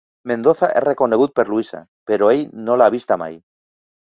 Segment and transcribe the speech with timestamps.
[0.29, 3.37] Mendoza és reconegut per Louisa, però ell no l'ha vista mai.